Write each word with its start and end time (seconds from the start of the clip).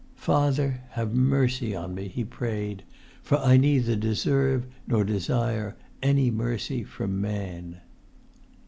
"Father 0.15 0.81
have 0.93 1.13
mercy 1.13 1.75
on 1.75 1.93
me," 1.93 2.07
he 2.07 2.23
prayed, 2.23 2.81
"for 3.21 3.37
I 3.37 3.57
neither 3.57 3.95
deserve 3.95 4.65
nor 4.87 5.03
desire 5.03 5.75
any 6.01 6.31
mercy 6.31 6.83
from 6.83 7.21
man!" 7.21 7.81